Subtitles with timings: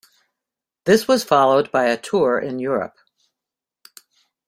[0.85, 2.97] This was followed by a tour in Europe.